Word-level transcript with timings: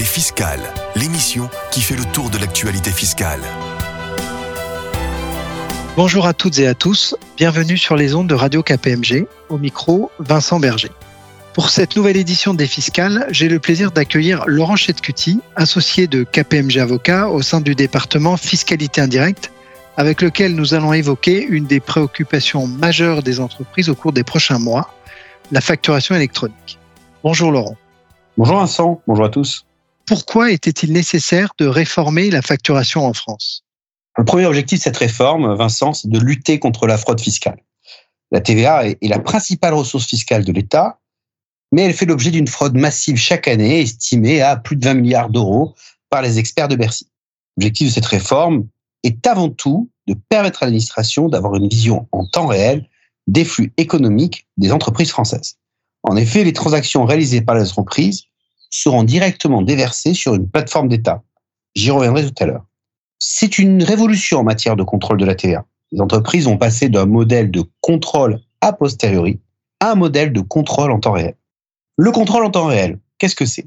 Les 0.00 0.06
Fiscales, 0.06 0.72
l'émission 0.96 1.50
qui 1.70 1.82
fait 1.82 1.94
le 1.94 2.06
tour 2.06 2.30
de 2.30 2.38
l'actualité 2.38 2.90
fiscale. 2.90 3.42
Bonjour 5.94 6.24
à 6.24 6.32
toutes 6.32 6.58
et 6.58 6.66
à 6.66 6.72
tous, 6.72 7.14
bienvenue 7.36 7.76
sur 7.76 7.96
les 7.96 8.14
ondes 8.14 8.26
de 8.26 8.34
Radio 8.34 8.62
KPMG, 8.62 9.26
au 9.50 9.58
micro 9.58 10.10
Vincent 10.18 10.58
Berger. 10.58 10.90
Pour 11.52 11.68
cette 11.68 11.96
nouvelle 11.96 12.16
édition 12.16 12.54
des 12.54 12.66
Fiscales, 12.66 13.26
j'ai 13.28 13.50
le 13.50 13.58
plaisir 13.58 13.90
d'accueillir 13.90 14.44
Laurent 14.46 14.74
Chetcuti, 14.74 15.40
associé 15.54 16.06
de 16.06 16.24
KPMG 16.24 16.78
Avocat 16.78 17.28
au 17.28 17.42
sein 17.42 17.60
du 17.60 17.74
département 17.74 18.38
Fiscalité 18.38 19.02
indirecte, 19.02 19.52
avec 19.98 20.22
lequel 20.22 20.54
nous 20.54 20.72
allons 20.72 20.94
évoquer 20.94 21.44
une 21.44 21.66
des 21.66 21.80
préoccupations 21.80 22.66
majeures 22.66 23.22
des 23.22 23.38
entreprises 23.38 23.90
au 23.90 23.94
cours 23.94 24.14
des 24.14 24.24
prochains 24.24 24.58
mois, 24.58 24.94
la 25.52 25.60
facturation 25.60 26.14
électronique. 26.14 26.78
Bonjour 27.22 27.52
Laurent. 27.52 27.76
Bonjour 28.38 28.56
Vincent, 28.56 29.02
bonjour 29.06 29.26
à 29.26 29.28
tous. 29.28 29.66
Pourquoi 30.10 30.50
était-il 30.50 30.92
nécessaire 30.92 31.52
de 31.56 31.66
réformer 31.66 32.30
la 32.30 32.42
facturation 32.42 33.06
en 33.06 33.12
France? 33.12 33.62
Le 34.18 34.24
premier 34.24 34.44
objectif 34.44 34.80
de 34.80 34.82
cette 34.82 34.96
réforme, 34.96 35.54
Vincent, 35.54 35.92
c'est 35.92 36.10
de 36.10 36.18
lutter 36.18 36.58
contre 36.58 36.88
la 36.88 36.98
fraude 36.98 37.20
fiscale. 37.20 37.62
La 38.32 38.40
TVA 38.40 38.88
est 38.88 39.06
la 39.06 39.20
principale 39.20 39.72
ressource 39.72 40.06
fiscale 40.06 40.44
de 40.44 40.50
l'État, 40.50 40.98
mais 41.70 41.82
elle 41.82 41.94
fait 41.94 42.06
l'objet 42.06 42.32
d'une 42.32 42.48
fraude 42.48 42.76
massive 42.76 43.18
chaque 43.18 43.46
année, 43.46 43.82
estimée 43.82 44.42
à 44.42 44.56
plus 44.56 44.74
de 44.74 44.84
20 44.84 44.94
milliards 44.94 45.30
d'euros 45.30 45.76
par 46.08 46.22
les 46.22 46.40
experts 46.40 46.66
de 46.66 46.74
Bercy. 46.74 47.06
L'objectif 47.56 47.86
de 47.86 47.92
cette 47.92 48.06
réforme 48.06 48.66
est 49.04 49.24
avant 49.28 49.48
tout 49.48 49.92
de 50.08 50.16
permettre 50.28 50.64
à 50.64 50.66
l'administration 50.66 51.28
d'avoir 51.28 51.54
une 51.54 51.68
vision 51.68 52.08
en 52.10 52.26
temps 52.26 52.48
réel 52.48 52.88
des 53.28 53.44
flux 53.44 53.72
économiques 53.76 54.48
des 54.56 54.72
entreprises 54.72 55.12
françaises. 55.12 55.54
En 56.02 56.16
effet, 56.16 56.42
les 56.42 56.52
transactions 56.52 57.04
réalisées 57.04 57.42
par 57.42 57.54
les 57.54 57.62
entreprises 57.62 58.24
seront 58.70 59.02
directement 59.02 59.62
déversées 59.62 60.14
sur 60.14 60.34
une 60.34 60.48
plateforme 60.48 60.88
d'État. 60.88 61.22
J'y 61.74 61.90
reviendrai 61.90 62.24
tout 62.24 62.42
à 62.42 62.46
l'heure. 62.46 62.64
C'est 63.18 63.58
une 63.58 63.82
révolution 63.82 64.38
en 64.38 64.44
matière 64.44 64.76
de 64.76 64.82
contrôle 64.82 65.18
de 65.18 65.24
la 65.24 65.34
TVA. 65.34 65.64
Les 65.92 66.00
entreprises 66.00 66.46
ont 66.46 66.56
passé 66.56 66.88
d'un 66.88 67.06
modèle 67.06 67.50
de 67.50 67.64
contrôle 67.80 68.40
a 68.60 68.72
posteriori 68.72 69.40
à 69.80 69.92
un 69.92 69.94
modèle 69.94 70.32
de 70.32 70.40
contrôle 70.40 70.90
en 70.90 71.00
temps 71.00 71.12
réel. 71.12 71.34
Le 71.96 72.12
contrôle 72.12 72.44
en 72.44 72.50
temps 72.50 72.66
réel, 72.66 72.98
qu'est-ce 73.18 73.34
que 73.34 73.46
c'est? 73.46 73.66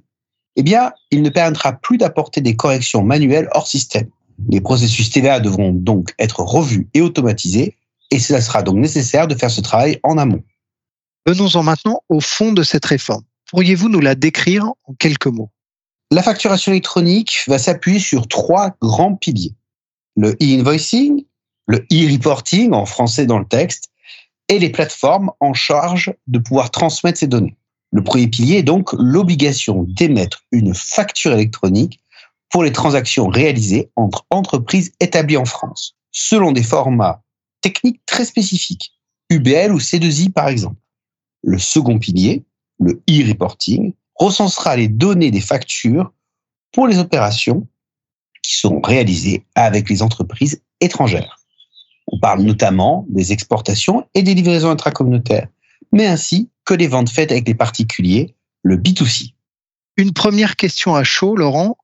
Eh 0.56 0.64
bien, 0.64 0.92
il 1.12 1.22
ne 1.22 1.30
permettra 1.30 1.74
plus 1.74 1.98
d'apporter 1.98 2.42
des 2.42 2.56
corrections 2.56 3.04
manuelles 3.04 3.50
hors 3.54 3.68
système. 3.68 4.08
Les 4.50 4.62
processus 4.62 5.10
TVA 5.10 5.40
devront 5.40 5.72
donc 5.72 6.14
être 6.20 6.42
revus 6.42 6.88
et 6.94 7.02
automatisés, 7.02 7.76
et 8.12 8.20
cela 8.20 8.42
sera 8.42 8.62
donc 8.62 8.78
nécessaire 8.78 9.28
de 9.28 9.36
faire 9.36 9.52
ce 9.52 9.62
travail 9.62 10.00
en 10.04 10.18
amont. 10.18 10.44
Venons-en 11.26 11.64
maintenant 11.64 12.02
au 12.10 12.20
fond 12.20 12.52
de 12.52 12.64
cette 12.64 12.86
réforme. 12.86 13.24
Pourriez-vous 13.54 13.88
nous 13.88 14.00
la 14.00 14.16
décrire 14.16 14.66
en 14.86 14.96
quelques 14.96 15.28
mots? 15.28 15.52
La 16.10 16.24
facturation 16.24 16.72
électronique 16.72 17.44
va 17.46 17.60
s'appuyer 17.60 18.00
sur 18.00 18.28
trois 18.28 18.72
grands 18.82 19.14
piliers. 19.16 19.54
Le 20.16 20.32
e-invoicing, 20.42 21.24
le 21.68 21.86
e-reporting 21.92 22.74
en 22.74 22.88
français 22.88 23.28
dans 23.28 23.38
le 23.38 23.46
texte, 23.46 23.92
et 24.50 24.58
les 24.58 24.72
plateformes 24.72 25.30
en 25.40 25.54
charge 25.54 26.16
de 26.26 26.40
pouvoir 26.40 26.72
transmettre 26.72 27.20
ces 27.20 27.28
données. 27.28 27.56
Le 27.92 28.04
premier 28.04 28.28
pilier 28.28 28.58
est 28.58 28.64
donc 28.64 28.92
l'obligation 28.94 29.84
d'émettre 29.84 30.44
une 30.52 30.74
facture 30.74 31.34
électronique 31.34 32.00
pour 32.50 32.64
les 32.64 32.72
transactions 32.72 33.28
réalisées 33.28 33.92
entre 33.96 34.26
entreprises 34.32 34.94
établies 35.00 35.38
en 35.38 35.46
France, 35.46 35.96
selon 36.10 36.54
des 36.54 36.64
formats 36.64 37.22
techniques 37.62 38.02
très 38.08 38.26
spécifiques, 38.26 38.94
UBL 39.30 39.72
ou 39.72 39.78
C2I 39.78 40.32
par 40.32 40.48
exemple. 40.48 40.82
Le 41.44 41.60
second 41.60 42.00
pilier, 42.00 42.44
le 42.80 43.02
e-reporting, 43.10 43.94
recensera 44.16 44.76
les 44.76 44.88
données 44.88 45.32
des 45.32 45.42
factures 45.42 46.12
pour 46.72 46.88
les 46.88 46.98
opérations 46.98 47.68
qui 48.42 48.56
sont 48.56 48.82
réalisées 48.82 49.46
avec 49.56 49.90
les 49.90 50.02
entreprises 50.02 50.62
étrangères. 50.82 51.38
On 52.08 52.20
parle 52.20 52.42
notamment 52.42 53.06
des 53.10 53.32
exportations 53.32 54.08
et 54.14 54.24
des 54.24 54.34
livraisons 54.34 54.70
intracommunautaires, 54.70 55.48
mais 55.92 56.06
ainsi 56.06 56.50
que 56.66 56.74
les 56.74 56.88
ventes 56.88 57.10
faites 57.10 57.32
avec 57.32 57.48
les 57.48 57.56
particuliers, 57.56 58.36
le 58.62 58.78
B2C. 58.78 59.34
Une 59.98 60.14
première 60.14 60.56
question 60.56 60.96
à 60.96 61.04
chaud, 61.04 61.36
Laurent. 61.36 61.78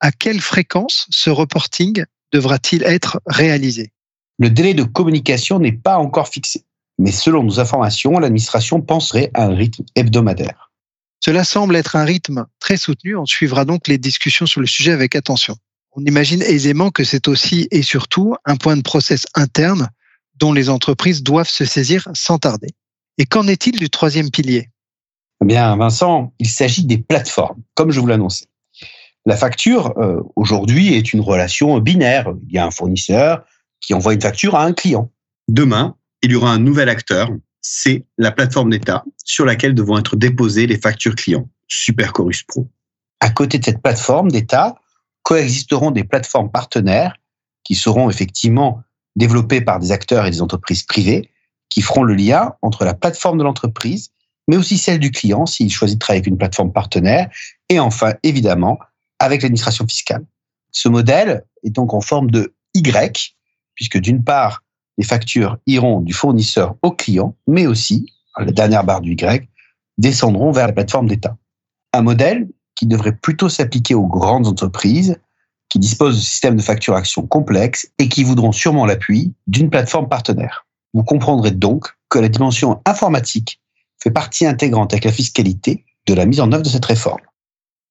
À 0.00 0.10
quelle 0.10 0.40
fréquence 0.40 1.06
ce 1.10 1.30
reporting 1.30 2.04
devra-t-il 2.32 2.82
être 2.82 3.20
réalisé? 3.26 3.92
Le 4.38 4.50
délai 4.50 4.74
de 4.74 4.82
communication 4.82 5.60
n'est 5.60 5.72
pas 5.72 5.98
encore 5.98 6.28
fixé 6.28 6.64
mais 6.98 7.12
selon 7.12 7.42
nos 7.42 7.60
informations, 7.60 8.18
l'administration 8.18 8.80
penserait 8.80 9.30
à 9.34 9.44
un 9.44 9.54
rythme 9.54 9.84
hebdomadaire. 9.94 10.70
Cela 11.20 11.44
semble 11.44 11.76
être 11.76 11.96
un 11.96 12.04
rythme 12.04 12.46
très 12.58 12.76
soutenu. 12.76 13.16
On 13.16 13.26
suivra 13.26 13.64
donc 13.64 13.86
les 13.86 13.98
discussions 13.98 14.46
sur 14.46 14.60
le 14.60 14.66
sujet 14.66 14.92
avec 14.92 15.14
attention. 15.14 15.56
On 15.92 16.04
imagine 16.04 16.42
aisément 16.42 16.90
que 16.90 17.04
c'est 17.04 17.28
aussi 17.28 17.68
et 17.70 17.82
surtout 17.82 18.34
un 18.44 18.56
point 18.56 18.76
de 18.76 18.82
process 18.82 19.26
interne 19.34 19.88
dont 20.36 20.52
les 20.52 20.68
entreprises 20.68 21.22
doivent 21.22 21.48
se 21.48 21.64
saisir 21.64 22.08
sans 22.14 22.38
tarder. 22.38 22.70
Et 23.18 23.26
qu'en 23.26 23.46
est-il 23.46 23.78
du 23.78 23.90
troisième 23.90 24.30
pilier? 24.30 24.70
Eh 25.42 25.46
bien, 25.46 25.76
Vincent, 25.76 26.32
il 26.38 26.48
s'agit 26.48 26.84
des 26.86 26.98
plateformes, 26.98 27.62
comme 27.74 27.90
je 27.90 28.00
vous 28.00 28.06
l'annonçais. 28.06 28.46
La 29.26 29.36
facture, 29.36 29.92
euh, 29.98 30.20
aujourd'hui, 30.34 30.94
est 30.94 31.12
une 31.12 31.20
relation 31.20 31.78
binaire. 31.78 32.32
Il 32.48 32.54
y 32.54 32.58
a 32.58 32.66
un 32.66 32.70
fournisseur 32.70 33.44
qui 33.80 33.94
envoie 33.94 34.14
une 34.14 34.20
facture 34.20 34.56
à 34.56 34.64
un 34.64 34.72
client. 34.72 35.10
Demain, 35.48 35.96
il 36.22 36.32
y 36.32 36.34
aura 36.34 36.52
un 36.52 36.58
nouvel 36.58 36.88
acteur, 36.88 37.30
c'est 37.60 38.04
la 38.18 38.32
plateforme 38.32 38.70
d'État 38.70 39.04
sur 39.24 39.44
laquelle 39.44 39.74
devront 39.74 39.98
être 39.98 40.16
déposées 40.16 40.66
les 40.66 40.78
factures 40.78 41.14
clients, 41.14 41.48
Supercorus 41.68 42.42
Pro. 42.44 42.68
À 43.20 43.30
côté 43.30 43.58
de 43.58 43.64
cette 43.64 43.82
plateforme 43.82 44.30
d'État, 44.30 44.76
coexisteront 45.22 45.90
des 45.90 46.04
plateformes 46.04 46.50
partenaires 46.50 47.16
qui 47.64 47.74
seront 47.74 48.10
effectivement 48.10 48.82
développées 49.14 49.60
par 49.60 49.78
des 49.78 49.92
acteurs 49.92 50.26
et 50.26 50.30
des 50.30 50.42
entreprises 50.42 50.82
privées 50.82 51.30
qui 51.68 51.82
feront 51.82 52.02
le 52.02 52.14
lien 52.14 52.54
entre 52.62 52.84
la 52.84 52.94
plateforme 52.94 53.38
de 53.38 53.44
l'entreprise, 53.44 54.10
mais 54.48 54.56
aussi 54.56 54.76
celle 54.76 54.98
du 54.98 55.10
client 55.10 55.46
s'il 55.46 55.70
choisit 55.72 55.96
de 55.96 56.00
travailler 56.00 56.18
avec 56.18 56.26
une 56.26 56.38
plateforme 56.38 56.72
partenaire, 56.72 57.30
et 57.68 57.78
enfin, 57.78 58.14
évidemment, 58.22 58.78
avec 59.18 59.42
l'administration 59.42 59.86
fiscale. 59.86 60.24
Ce 60.72 60.88
modèle 60.88 61.44
est 61.64 61.70
donc 61.70 61.94
en 61.94 62.00
forme 62.00 62.30
de 62.30 62.54
Y, 62.74 63.36
puisque 63.74 63.98
d'une 63.98 64.22
part, 64.24 64.62
les 64.98 65.04
factures 65.04 65.58
iront 65.66 66.00
du 66.00 66.12
fournisseur 66.12 66.76
au 66.82 66.90
client, 66.92 67.34
mais 67.46 67.66
aussi, 67.66 68.12
la 68.38 68.52
dernière 68.52 68.84
barre 68.84 69.00
du 69.00 69.12
Y, 69.12 69.48
descendront 69.98 70.52
vers 70.52 70.66
la 70.66 70.72
plateforme 70.72 71.08
d'État. 71.08 71.36
Un 71.92 72.02
modèle 72.02 72.48
qui 72.74 72.86
devrait 72.86 73.16
plutôt 73.16 73.48
s'appliquer 73.48 73.94
aux 73.94 74.06
grandes 74.06 74.46
entreprises 74.46 75.18
qui 75.68 75.78
disposent 75.78 76.16
de 76.16 76.20
systèmes 76.20 76.56
de 76.56 76.62
facturation 76.62 77.26
complexes 77.26 77.90
et 77.98 78.08
qui 78.08 78.24
voudront 78.24 78.52
sûrement 78.52 78.84
l'appui 78.84 79.32
d'une 79.46 79.70
plateforme 79.70 80.08
partenaire. 80.08 80.66
Vous 80.92 81.02
comprendrez 81.02 81.50
donc 81.50 81.88
que 82.10 82.18
la 82.18 82.28
dimension 82.28 82.82
informatique 82.84 83.60
fait 84.02 84.10
partie 84.10 84.44
intégrante 84.44 84.92
avec 84.92 85.04
la 85.04 85.12
fiscalité 85.12 85.84
de 86.06 86.14
la 86.14 86.26
mise 86.26 86.40
en 86.40 86.52
œuvre 86.52 86.62
de 86.62 86.68
cette 86.68 86.84
réforme. 86.84 87.20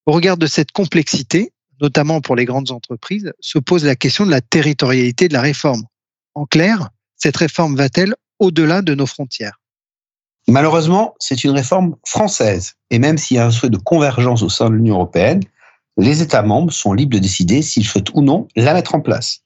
Au 0.06 0.12
regard 0.12 0.38
de 0.38 0.46
cette 0.46 0.72
complexité, 0.72 1.54
notamment 1.82 2.22
pour 2.22 2.36
les 2.36 2.46
grandes 2.46 2.72
entreprises, 2.72 3.34
se 3.40 3.58
pose 3.58 3.86
la 3.86 3.96
question 3.96 4.26
de 4.26 4.32
la 4.32 4.42
territorialité 4.42 5.28
de 5.28 5.34
la 5.34 5.42
réforme. 5.42 5.84
En 6.34 6.46
clair, 6.46 6.90
cette 7.18 7.38
réforme 7.38 7.76
va-t-elle 7.76 8.16
au-delà 8.40 8.82
de 8.82 8.96
nos 8.96 9.06
frontières? 9.06 9.60
Malheureusement, 10.48 11.14
c'est 11.20 11.44
une 11.44 11.52
réforme 11.52 11.96
française. 12.06 12.74
Et 12.90 13.00
même 13.00 13.18
s'il 13.18 13.38
y 13.38 13.40
a 13.40 13.46
un 13.46 13.52
souhait 13.52 13.70
de 13.70 13.78
convergence 13.78 14.42
au 14.42 14.50
sein 14.50 14.70
de 14.70 14.76
l'Union 14.76 14.96
européenne, 14.96 15.42
les 15.98 16.22
États 16.22 16.42
membres 16.42 16.74
sont 16.74 16.94
libres 16.94 17.14
de 17.14 17.20
décider 17.20 17.62
s'ils 17.62 17.86
souhaitent 17.86 18.14
ou 18.14 18.22
non 18.22 18.48
la 18.56 18.74
mettre 18.74 18.96
en 18.96 19.02
place. 19.02 19.42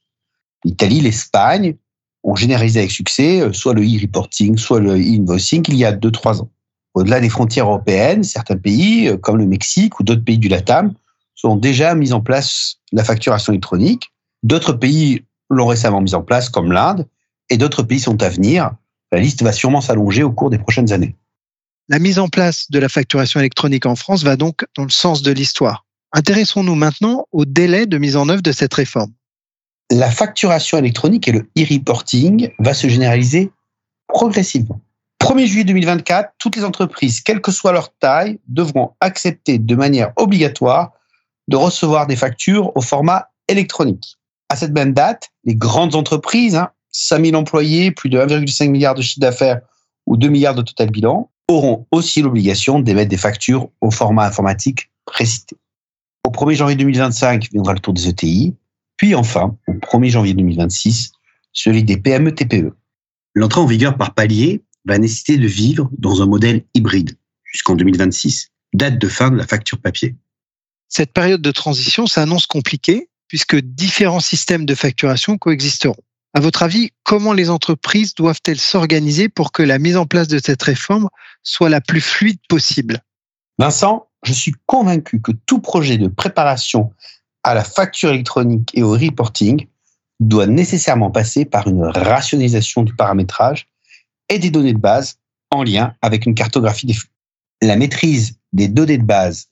L'Italie, 0.64 1.00
l'Espagne 1.00 1.76
ont 2.24 2.34
généralisé 2.34 2.80
avec 2.80 2.90
succès 2.90 3.40
euh, 3.40 3.52
soit 3.52 3.74
le 3.74 3.82
e-reporting, 3.82 4.56
soit 4.56 4.80
le 4.80 4.96
e-invoicing 4.96 5.64
il 5.68 5.76
y 5.76 5.84
a 5.84 5.92
2-3 5.92 6.40
ans. 6.40 6.50
Au-delà 6.94 7.20
des 7.20 7.28
frontières 7.28 7.66
européennes, 7.66 8.24
certains 8.24 8.56
pays, 8.56 9.08
euh, 9.08 9.16
comme 9.16 9.36
le 9.36 9.46
Mexique 9.46 10.00
ou 10.00 10.02
d'autres 10.02 10.24
pays 10.24 10.38
du 10.38 10.48
LATAM, 10.48 10.94
ont 11.44 11.56
déjà 11.56 11.94
mis 11.94 12.12
en 12.12 12.20
place 12.20 12.76
la 12.92 13.04
facturation 13.04 13.52
électronique. 13.52 14.12
D'autres 14.42 14.72
pays 14.72 15.22
l'ont 15.50 15.66
récemment 15.66 16.00
mise 16.00 16.14
en 16.14 16.22
place, 16.22 16.48
comme 16.48 16.72
l'Inde, 16.72 17.06
et 17.50 17.56
d'autres 17.56 17.82
pays 17.82 18.00
sont 18.00 18.22
à 18.22 18.28
venir. 18.28 18.72
La 19.12 19.20
liste 19.20 19.42
va 19.42 19.52
sûrement 19.52 19.80
s'allonger 19.80 20.22
au 20.22 20.32
cours 20.32 20.50
des 20.50 20.58
prochaines 20.58 20.92
années. 20.92 21.16
La 21.88 22.00
mise 22.00 22.18
en 22.18 22.28
place 22.28 22.70
de 22.70 22.78
la 22.80 22.88
facturation 22.88 23.38
électronique 23.38 23.86
en 23.86 23.94
France 23.94 24.24
va 24.24 24.36
donc 24.36 24.64
dans 24.76 24.82
le 24.82 24.90
sens 24.90 25.22
de 25.22 25.30
l'histoire. 25.30 25.84
Intéressons-nous 26.12 26.74
maintenant 26.74 27.26
au 27.30 27.44
délai 27.44 27.86
de 27.86 27.98
mise 27.98 28.16
en 28.16 28.28
œuvre 28.28 28.42
de 28.42 28.52
cette 28.52 28.74
réforme. 28.74 29.12
La 29.90 30.10
facturation 30.10 30.78
électronique 30.78 31.28
et 31.28 31.32
le 31.32 31.48
e-reporting 31.56 32.50
va 32.58 32.74
se 32.74 32.88
généraliser 32.88 33.52
progressivement. 34.08 34.80
1er 35.20 35.46
juillet 35.46 35.64
2024, 35.64 36.32
toutes 36.38 36.56
les 36.56 36.64
entreprises, 36.64 37.20
quelle 37.20 37.40
que 37.40 37.52
soit 37.52 37.72
leur 37.72 37.94
taille, 37.94 38.40
devront 38.48 38.94
accepter 39.00 39.58
de 39.58 39.74
manière 39.76 40.12
obligatoire 40.16 40.92
de 41.48 41.56
recevoir 41.56 42.08
des 42.08 42.16
factures 42.16 42.76
au 42.76 42.80
format 42.80 43.30
électronique 43.48 44.16
à 44.48 44.56
cette 44.56 44.72
même 44.72 44.92
date, 44.92 45.30
les 45.44 45.54
grandes 45.54 45.94
entreprises, 45.94 46.56
hein, 46.56 46.70
5000 46.92 47.36
employés, 47.36 47.90
plus 47.90 48.08
de 48.08 48.18
1,5 48.18 48.70
milliard 48.70 48.94
de 48.94 49.02
chiffre 49.02 49.20
d'affaires 49.20 49.60
ou 50.06 50.16
2 50.16 50.28
milliards 50.28 50.54
de 50.54 50.62
total 50.62 50.90
bilan, 50.90 51.30
auront 51.48 51.86
aussi 51.90 52.22
l'obligation 52.22 52.80
d'émettre 52.80 53.10
des 53.10 53.16
factures 53.16 53.68
au 53.80 53.90
format 53.90 54.26
informatique 54.26 54.90
précité. 55.04 55.56
Au 56.26 56.30
1er 56.30 56.54
janvier 56.54 56.76
2025 56.76 57.50
viendra 57.52 57.72
le 57.72 57.78
tour 57.78 57.94
des 57.94 58.08
ETI, 58.08 58.56
puis 58.96 59.14
enfin, 59.14 59.56
au 59.68 59.72
1er 59.72 60.10
janvier 60.10 60.34
2026, 60.34 61.12
celui 61.52 61.84
des 61.84 61.96
PME-TPE. 61.96 62.74
L'entrée 63.34 63.60
en 63.60 63.66
vigueur 63.66 63.96
par 63.96 64.14
palier 64.14 64.64
va 64.86 64.98
nécessiter 64.98 65.36
de 65.38 65.46
vivre 65.46 65.90
dans 65.98 66.22
un 66.22 66.26
modèle 66.26 66.64
hybride 66.74 67.16
jusqu'en 67.44 67.74
2026, 67.74 68.50
date 68.74 68.98
de 68.98 69.08
fin 69.08 69.30
de 69.30 69.36
la 69.36 69.46
facture 69.46 69.78
papier. 69.78 70.16
Cette 70.88 71.12
période 71.12 71.42
de 71.42 71.50
transition 71.50 72.06
s'annonce 72.06 72.46
compliquée 72.46 73.08
puisque 73.28 73.56
différents 73.56 74.20
systèmes 74.20 74.66
de 74.66 74.74
facturation 74.74 75.38
coexisteront. 75.38 75.96
À 76.34 76.40
votre 76.40 76.62
avis, 76.62 76.90
comment 77.02 77.32
les 77.32 77.48
entreprises 77.48 78.14
doivent-elles 78.14 78.60
s'organiser 78.60 79.28
pour 79.28 79.52
que 79.52 79.62
la 79.62 79.78
mise 79.78 79.96
en 79.96 80.06
place 80.06 80.28
de 80.28 80.38
cette 80.38 80.62
réforme 80.62 81.08
soit 81.42 81.70
la 81.70 81.80
plus 81.80 82.02
fluide 82.02 82.38
possible? 82.48 83.00
Vincent, 83.58 84.08
je 84.22 84.32
suis 84.32 84.52
convaincu 84.66 85.20
que 85.20 85.32
tout 85.46 85.60
projet 85.60 85.96
de 85.96 86.08
préparation 86.08 86.92
à 87.42 87.54
la 87.54 87.64
facture 87.64 88.10
électronique 88.10 88.70
et 88.74 88.82
au 88.82 88.92
reporting 88.92 89.66
doit 90.20 90.46
nécessairement 90.46 91.10
passer 91.10 91.44
par 91.44 91.68
une 91.68 91.84
rationalisation 91.84 92.82
du 92.82 92.94
paramétrage 92.94 93.68
et 94.28 94.38
des 94.38 94.50
données 94.50 94.72
de 94.72 94.78
base 94.78 95.18
en 95.50 95.62
lien 95.62 95.94
avec 96.02 96.26
une 96.26 96.34
cartographie 96.34 96.86
des 96.86 96.94
flux. 96.94 97.10
La 97.62 97.76
maîtrise 97.76 98.38
des 98.52 98.68
données 98.68 98.98
de 98.98 99.04
base 99.04 99.48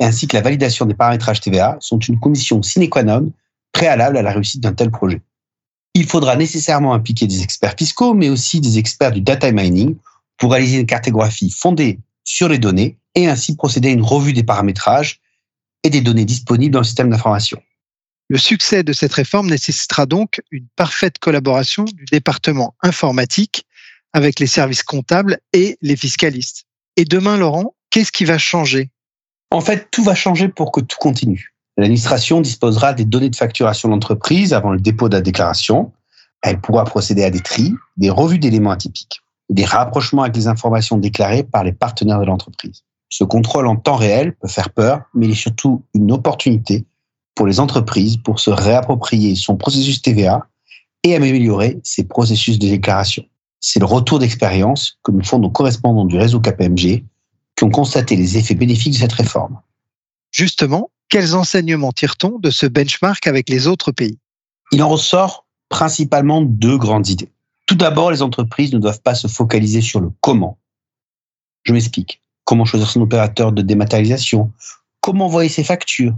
ainsi 0.00 0.26
que 0.28 0.36
la 0.36 0.42
validation 0.42 0.84
des 0.84 0.94
paramétrages 0.94 1.40
TVA 1.40 1.76
sont 1.80 1.98
une 1.98 2.18
condition 2.18 2.62
sine 2.62 2.88
qua 2.88 3.02
non 3.02 3.32
préalable 3.72 4.16
à 4.16 4.22
la 4.22 4.32
réussite 4.32 4.60
d'un 4.60 4.72
tel 4.72 4.90
projet. 4.90 5.20
Il 5.94 6.06
faudra 6.06 6.36
nécessairement 6.36 6.92
impliquer 6.92 7.26
des 7.26 7.42
experts 7.42 7.74
fiscaux, 7.78 8.14
mais 8.14 8.28
aussi 8.28 8.60
des 8.60 8.78
experts 8.78 9.12
du 9.12 9.20
data 9.20 9.50
mining 9.50 9.96
pour 10.36 10.52
réaliser 10.52 10.78
une 10.78 10.86
cartographie 10.86 11.50
fondée 11.50 11.98
sur 12.24 12.48
les 12.48 12.58
données 12.58 12.98
et 13.14 13.28
ainsi 13.28 13.56
procéder 13.56 13.88
à 13.88 13.92
une 13.92 14.02
revue 14.02 14.32
des 14.32 14.42
paramétrages 14.42 15.20
et 15.82 15.90
des 15.90 16.00
données 16.02 16.24
disponibles 16.24 16.72
dans 16.72 16.80
le 16.80 16.84
système 16.84 17.10
d'information. 17.10 17.62
Le 18.28 18.38
succès 18.38 18.82
de 18.82 18.92
cette 18.92 19.14
réforme 19.14 19.48
nécessitera 19.48 20.04
donc 20.04 20.42
une 20.50 20.66
parfaite 20.74 21.18
collaboration 21.18 21.84
du 21.84 22.04
département 22.06 22.74
informatique 22.82 23.64
avec 24.12 24.40
les 24.40 24.48
services 24.48 24.82
comptables 24.82 25.38
et 25.52 25.78
les 25.80 25.96
fiscalistes. 25.96 26.64
Et 26.96 27.04
demain, 27.04 27.36
Laurent, 27.36 27.74
qu'est-ce 27.90 28.10
qui 28.10 28.24
va 28.24 28.36
changer? 28.36 28.90
En 29.56 29.62
fait, 29.62 29.88
tout 29.90 30.04
va 30.04 30.14
changer 30.14 30.48
pour 30.48 30.70
que 30.70 30.82
tout 30.82 30.98
continue. 31.00 31.54
L'administration 31.78 32.42
disposera 32.42 32.92
des 32.92 33.06
données 33.06 33.30
de 33.30 33.36
facturation 33.36 33.88
de 33.88 33.94
l'entreprise 33.94 34.52
avant 34.52 34.70
le 34.70 34.78
dépôt 34.78 35.08
de 35.08 35.14
la 35.14 35.22
déclaration. 35.22 35.92
Elle 36.42 36.60
pourra 36.60 36.84
procéder 36.84 37.24
à 37.24 37.30
des 37.30 37.40
tris, 37.40 37.72
des 37.96 38.10
revues 38.10 38.38
d'éléments 38.38 38.72
atypiques, 38.72 39.22
des 39.48 39.64
rapprochements 39.64 40.24
avec 40.24 40.36
les 40.36 40.46
informations 40.46 40.98
déclarées 40.98 41.42
par 41.42 41.64
les 41.64 41.72
partenaires 41.72 42.20
de 42.20 42.26
l'entreprise. 42.26 42.82
Ce 43.08 43.24
contrôle 43.24 43.66
en 43.66 43.76
temps 43.76 43.96
réel 43.96 44.34
peut 44.34 44.46
faire 44.46 44.68
peur, 44.68 45.00
mais 45.14 45.24
il 45.24 45.32
est 45.32 45.34
surtout 45.34 45.82
une 45.94 46.12
opportunité 46.12 46.84
pour 47.34 47.46
les 47.46 47.58
entreprises 47.58 48.18
pour 48.18 48.40
se 48.40 48.50
réapproprier 48.50 49.36
son 49.36 49.56
processus 49.56 50.02
TVA 50.02 50.46
et 51.02 51.16
améliorer 51.16 51.80
ses 51.82 52.04
processus 52.04 52.58
de 52.58 52.68
déclaration. 52.68 53.24
C'est 53.60 53.80
le 53.80 53.86
retour 53.86 54.18
d'expérience 54.18 54.98
que 55.02 55.12
nous 55.12 55.24
font 55.24 55.38
nos 55.38 55.48
correspondants 55.48 56.04
du 56.04 56.18
réseau 56.18 56.40
KPMG 56.40 57.04
qui 57.56 57.64
ont 57.64 57.70
constaté 57.70 58.16
les 58.16 58.36
effets 58.36 58.54
bénéfiques 58.54 58.92
de 58.92 58.98
cette 58.98 59.12
réforme. 59.12 59.58
Justement, 60.30 60.90
quels 61.08 61.34
enseignements 61.34 61.92
tire-t-on 61.92 62.38
de 62.38 62.50
ce 62.50 62.66
benchmark 62.66 63.26
avec 63.26 63.48
les 63.48 63.66
autres 63.66 63.92
pays? 63.92 64.18
Il 64.72 64.82
en 64.82 64.88
ressort 64.88 65.46
principalement 65.68 66.42
deux 66.42 66.76
grandes 66.76 67.08
idées. 67.08 67.30
Tout 67.66 67.74
d'abord, 67.74 68.10
les 68.10 68.22
entreprises 68.22 68.72
ne 68.72 68.78
doivent 68.78 69.00
pas 69.00 69.14
se 69.14 69.26
focaliser 69.26 69.80
sur 69.80 70.00
le 70.00 70.10
comment. 70.20 70.58
Je 71.64 71.72
m'explique. 71.72 72.20
Comment 72.44 72.64
choisir 72.64 72.88
son 72.88 73.00
opérateur 73.00 73.50
de 73.50 73.62
dématérialisation? 73.62 74.52
Comment 75.00 75.26
envoyer 75.26 75.48
ses 75.48 75.64
factures? 75.64 76.16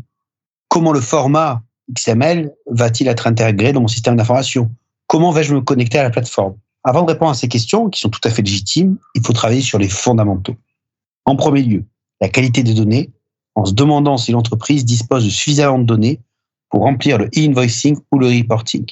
Comment 0.69 0.93
le 0.93 1.00
format 1.00 1.62
XML 1.94 2.52
va-t-il 2.67 3.08
être 3.08 3.26
intégré 3.26 3.73
dans 3.73 3.81
mon 3.81 3.88
système 3.88 4.17
d'information? 4.17 4.70
Comment 5.06 5.31
vais-je 5.31 5.55
me 5.55 5.62
connecter 5.62 5.99
à 5.99 6.02
la 6.02 6.11
plateforme? 6.11 6.56
Avant 6.84 7.02
de 7.02 7.12
répondre 7.12 7.31
à 7.31 7.34
ces 7.34 7.49
questions, 7.49 7.88
qui 7.88 8.00
sont 8.00 8.11
tout 8.11 8.20
à 8.25 8.31
fait 8.31 8.43
légitimes, 8.43 8.99
il 9.14 9.25
faut 9.25 9.32
travailler 9.32 9.62
sur 9.62 9.79
les 9.79 9.88
fondamentaux. 9.88 10.56
En 11.29 11.37
premier 11.37 11.61
lieu, 11.61 11.85
la 12.23 12.31
qualité 12.31 12.63
des 12.63 12.73
données 12.73 13.11
en 13.55 13.67
se 13.67 13.75
demandant 13.75 14.17
si 14.17 14.33
l'entreprise 14.33 14.87
dispose 14.87 15.27
de 15.27 15.29
suffisamment 15.29 15.79
de 15.79 15.85
données 15.85 16.23
pour 16.71 16.81
remplir 16.81 17.19
le 17.19 17.27
e-invoicing 17.27 17.99
ou 18.11 18.19
le 18.19 18.29
reporting. 18.29 18.87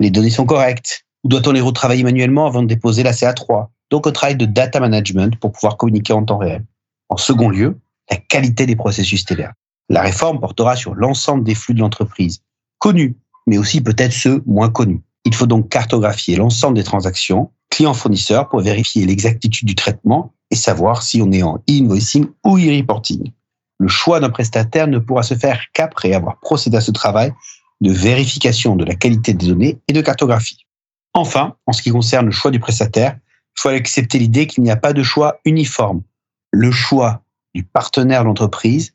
Les 0.00 0.10
données 0.10 0.30
sont 0.30 0.44
correctes 0.44 1.06
ou 1.22 1.28
doit-on 1.28 1.52
les 1.52 1.60
retravailler 1.60 2.02
manuellement 2.02 2.48
avant 2.48 2.62
de 2.62 2.66
déposer 2.66 3.04
la 3.04 3.12
CA3 3.12 3.68
Donc 3.92 4.08
un 4.08 4.10
travail 4.10 4.34
de 4.34 4.44
data 4.44 4.80
management 4.80 5.38
pour 5.38 5.52
pouvoir 5.52 5.76
communiquer 5.76 6.12
en 6.12 6.24
temps 6.24 6.38
réel. 6.38 6.64
En 7.10 7.16
second 7.16 7.48
lieu, 7.48 7.78
la 8.10 8.16
qualité 8.16 8.66
des 8.66 8.74
processus 8.74 9.24
TVA. 9.24 9.52
La 9.88 10.02
réforme 10.02 10.40
portera 10.40 10.74
sur 10.74 10.96
l'ensemble 10.96 11.44
des 11.44 11.54
flux 11.54 11.74
de 11.74 11.80
l'entreprise, 11.80 12.42
connus, 12.78 13.14
mais 13.46 13.56
aussi 13.56 13.82
peut-être 13.82 14.12
ceux 14.12 14.42
moins 14.46 14.68
connus. 14.68 15.02
Il 15.24 15.32
faut 15.32 15.46
donc 15.46 15.68
cartographier 15.68 16.34
l'ensemble 16.34 16.76
des 16.76 16.82
transactions 16.82 17.52
client-fournisseur 17.70 18.48
pour 18.48 18.62
vérifier 18.62 19.06
l'exactitude 19.06 19.68
du 19.68 19.76
traitement 19.76 20.34
et 20.50 20.56
savoir 20.56 21.02
si 21.02 21.20
on 21.22 21.30
est 21.32 21.42
en 21.42 21.56
e-invoicing 21.68 22.26
ou 22.44 22.58
e-reporting 22.58 23.32
le 23.78 23.88
choix 23.88 24.20
d'un 24.20 24.30
prestataire 24.30 24.88
ne 24.88 24.98
pourra 24.98 25.22
se 25.22 25.34
faire 25.34 25.60
qu'après 25.72 26.12
avoir 26.12 26.38
procédé 26.40 26.76
à 26.76 26.80
ce 26.80 26.90
travail 26.90 27.32
de 27.80 27.92
vérification 27.92 28.74
de 28.74 28.84
la 28.84 28.94
qualité 28.94 29.34
des 29.34 29.46
données 29.46 29.78
et 29.86 29.92
de 29.92 30.00
cartographie. 30.00 30.66
Enfin, 31.14 31.56
en 31.66 31.72
ce 31.72 31.82
qui 31.82 31.90
concerne 31.90 32.26
le 32.26 32.32
choix 32.32 32.50
du 32.50 32.58
prestataire, 32.58 33.16
il 33.56 33.60
faut 33.60 33.68
accepter 33.68 34.18
l'idée 34.18 34.46
qu'il 34.46 34.64
n'y 34.64 34.70
a 34.70 34.76
pas 34.76 34.92
de 34.92 35.02
choix 35.02 35.38
uniforme. 35.44 36.02
Le 36.50 36.70
choix 36.70 37.22
du 37.54 37.62
partenaire 37.62 38.22
de 38.22 38.26
l'entreprise 38.26 38.94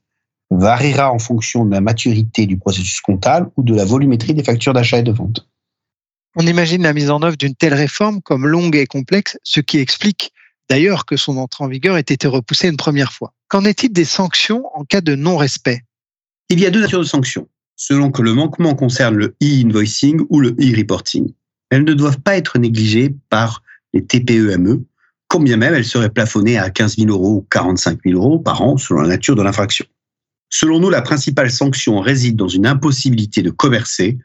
variera 0.51 1.11
en 1.11 1.19
fonction 1.19 1.65
de 1.65 1.71
la 1.71 1.81
maturité 1.81 2.45
du 2.45 2.57
processus 2.57 2.99
comptable 3.01 3.49
ou 3.57 3.63
de 3.63 3.73
la 3.73 3.85
volumétrie 3.85 4.33
des 4.33 4.43
factures 4.43 4.73
d'achat 4.73 4.99
et 4.99 5.03
de 5.03 5.11
vente. 5.11 5.47
On 6.35 6.45
imagine 6.45 6.83
la 6.83 6.93
mise 6.93 7.09
en 7.09 7.21
œuvre 7.21 7.37
d'une 7.37 7.55
telle 7.55 7.73
réforme 7.73 8.21
comme 8.21 8.47
longue 8.47 8.75
et 8.75 8.85
complexe, 8.85 9.37
ce 9.43 9.59
qui 9.59 9.79
explique 9.79 10.33
d'ailleurs 10.69 11.05
que 11.05 11.17
son 11.17 11.37
entrée 11.37 11.63
en 11.63 11.67
vigueur 11.67 11.97
ait 11.97 12.01
été 12.01 12.27
repoussée 12.27 12.69
une 12.69 12.77
première 12.77 13.13
fois. 13.13 13.33
Qu'en 13.47 13.65
est-il 13.65 13.91
des 13.91 14.05
sanctions 14.05 14.65
en 14.73 14.83
cas 14.83 15.01
de 15.01 15.15
non-respect? 15.15 15.81
Il 16.49 16.59
y 16.59 16.65
a 16.65 16.69
deux 16.69 16.81
natures 16.81 16.99
de 16.99 17.05
sanctions, 17.05 17.47
selon 17.75 18.11
que 18.11 18.21
le 18.21 18.33
manquement 18.33 18.75
concerne 18.75 19.15
le 19.15 19.35
e-invoicing 19.41 20.21
ou 20.29 20.39
le 20.39 20.49
e-reporting. 20.59 21.33
Elles 21.69 21.83
ne 21.83 21.93
doivent 21.93 22.19
pas 22.19 22.37
être 22.37 22.59
négligées 22.59 23.15
par 23.29 23.63
les 23.93 24.05
TPE-ME, 24.05 24.83
quand 25.27 25.39
bien 25.39 25.57
même 25.57 25.73
elles 25.73 25.85
seraient 25.85 26.09
plafonnées 26.09 26.57
à 26.57 26.69
15 26.69 26.97
000 26.97 27.09
euros 27.09 27.37
ou 27.37 27.47
45 27.49 27.99
000 28.05 28.19
euros 28.19 28.39
par 28.39 28.61
an 28.61 28.77
selon 28.77 29.01
la 29.01 29.07
nature 29.07 29.35
de 29.35 29.41
l'infraction. 29.41 29.85
Selon 30.49 30.79
nous, 30.79 30.91
la 30.91 31.01
principale 31.01 31.49
sanction 31.49 31.99
réside 31.99 32.35
dans 32.35 32.47
une 32.47 32.67
impossibilité 32.67 33.41
de 33.41 33.49
commercer 33.49 34.19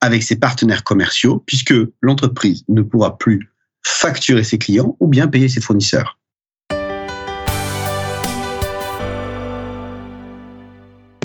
avec 0.00 0.22
ses 0.22 0.36
partenaires 0.36 0.84
commerciaux, 0.84 1.42
puisque 1.46 1.74
l'entreprise 2.00 2.64
ne 2.68 2.80
pourra 2.82 3.18
plus 3.18 3.50
facturer 3.86 4.44
ses 4.44 4.58
clients 4.58 4.96
ou 5.00 5.06
bien 5.06 5.28
payer 5.28 5.48
ses 5.48 5.60
fournisseurs. 5.60 6.18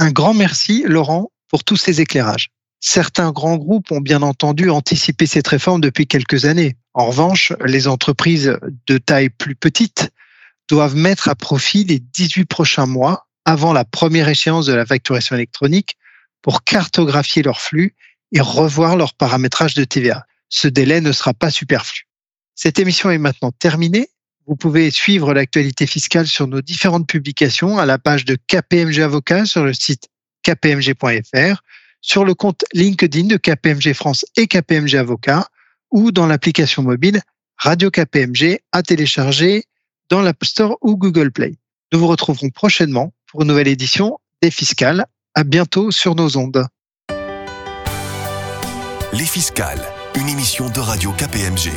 Un 0.01 0.11
grand 0.11 0.33
merci, 0.33 0.83
Laurent, 0.87 1.31
pour 1.49 1.63
tous 1.63 1.75
ces 1.75 1.99
éclairages. 1.99 2.51
Certains 2.79 3.31
grands 3.31 3.57
groupes 3.57 3.91
ont 3.91 3.99
bien 3.99 4.21
entendu 4.21 4.69
anticipé 4.69 5.25
cette 5.25 5.47
réforme 5.47 5.81
depuis 5.81 6.07
quelques 6.07 6.45
années. 6.45 6.77
En 6.93 7.07
revanche, 7.07 7.51
les 7.65 7.87
entreprises 7.87 8.57
de 8.87 8.97
taille 8.97 9.29
plus 9.29 9.55
petite 9.55 10.09
doivent 10.69 10.95
mettre 10.95 11.27
à 11.27 11.35
profit 11.35 11.83
les 11.83 11.99
18 11.99 12.45
prochains 12.45 12.85
mois 12.85 13.27
avant 13.43 13.73
la 13.73 13.83
première 13.83 14.29
échéance 14.29 14.65
de 14.67 14.73
la 14.73 14.85
facturation 14.85 15.35
électronique 15.35 15.97
pour 16.41 16.63
cartographier 16.63 17.43
leurs 17.43 17.59
flux 17.59 17.95
et 18.31 18.39
revoir 18.39 18.95
leur 18.95 19.13
paramétrage 19.15 19.73
de 19.73 19.83
TVA. 19.83 20.25
Ce 20.47 20.67
délai 20.67 21.01
ne 21.01 21.11
sera 21.11 21.33
pas 21.33 21.51
superflu. 21.51 22.08
Cette 22.61 22.77
émission 22.77 23.09
est 23.09 23.17
maintenant 23.17 23.53
terminée. 23.53 24.09
Vous 24.45 24.57
pouvez 24.57 24.91
suivre 24.91 25.33
l'actualité 25.33 25.87
fiscale 25.87 26.27
sur 26.27 26.45
nos 26.45 26.59
différentes 26.59 27.07
publications 27.07 27.77
à 27.77 27.85
la 27.85 27.97
page 27.97 28.25
de 28.25 28.35
KPMG 28.35 28.99
Avocat 28.99 29.45
sur 29.45 29.63
le 29.63 29.71
site 29.71 30.09
kpmg.fr, 30.43 31.61
sur 32.01 32.25
le 32.25 32.33
compte 32.33 32.65
LinkedIn 32.73 33.27
de 33.27 33.37
KPMG 33.37 33.93
France 33.93 34.25
et 34.35 34.47
KPMG 34.47 34.95
Avocat 34.95 35.47
ou 35.89 36.11
dans 36.11 36.27
l'application 36.27 36.83
mobile 36.83 37.21
Radio 37.55 37.89
KPMG 37.89 38.59
à 38.73 38.83
télécharger 38.83 39.63
dans 40.09 40.21
l'App 40.21 40.43
Store 40.43 40.77
ou 40.81 40.97
Google 40.97 41.31
Play. 41.31 41.55
Nous 41.93 41.99
vous 41.99 42.07
retrouverons 42.07 42.49
prochainement 42.49 43.13
pour 43.27 43.43
une 43.43 43.47
nouvelle 43.47 43.69
édition 43.69 44.19
des 44.41 44.51
Fiscales. 44.51 45.05
À 45.33 45.45
bientôt 45.45 45.91
sur 45.91 46.13
nos 46.13 46.35
ondes. 46.35 46.67
Les 49.13 49.25
Fiscales, 49.25 49.85
une 50.15 50.27
émission 50.27 50.69
de 50.69 50.81
Radio 50.81 51.13
KPMG. 51.13 51.71